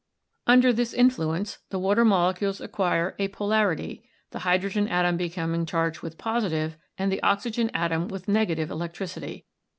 Under 0.47 0.73
this 0.73 0.93
influence 0.95 1.59
the 1.69 1.77
water 1.77 2.03
molecules 2.03 2.59
acquire 2.59 3.15
a 3.19 3.27
polarity, 3.27 4.09
the 4.31 4.39
hy 4.39 4.57
drogen 4.57 4.89
atom 4.89 5.15
becoming 5.15 5.63
charged 5.63 6.01
with 6.01 6.17
positive 6.17 6.75
and 6.97 7.11
the 7.11 7.21
oxygen 7.21 7.69
atom 7.75 8.07
with 8.07 8.27
negative 8.27 8.71
electricity. 8.71 9.45